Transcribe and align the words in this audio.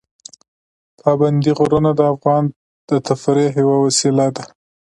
پابندی 0.99 1.51
غرونه 1.57 1.91
د 1.95 2.01
افغانانو 2.13 2.55
د 2.89 2.91
تفریح 3.07 3.51
یوه 3.61 3.77
وسیله 3.85 4.27
ده. 4.35 4.43